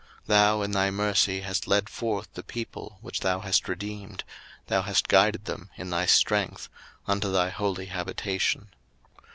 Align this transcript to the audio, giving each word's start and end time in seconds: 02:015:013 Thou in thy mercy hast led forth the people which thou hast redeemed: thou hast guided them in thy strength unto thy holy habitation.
02:015:013 0.23 0.25
Thou 0.25 0.61
in 0.63 0.71
thy 0.71 0.89
mercy 0.89 1.41
hast 1.41 1.67
led 1.67 1.87
forth 1.87 2.27
the 2.33 2.41
people 2.41 2.97
which 3.01 3.19
thou 3.19 3.39
hast 3.41 3.67
redeemed: 3.67 4.23
thou 4.65 4.81
hast 4.81 5.07
guided 5.07 5.45
them 5.45 5.69
in 5.77 5.91
thy 5.91 6.07
strength 6.07 6.69
unto 7.05 7.31
thy 7.31 7.49
holy 7.51 7.85
habitation. 7.85 8.69